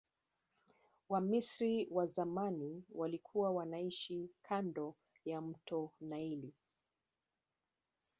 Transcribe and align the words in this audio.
wamisri 1.09 1.87
wa 1.91 2.05
zamani 2.05 2.83
walikua 2.91 3.51
wanaishi 3.51 4.29
kando 4.43 4.95
ya 5.25 5.41
mto 5.41 5.91
naili 6.01 6.53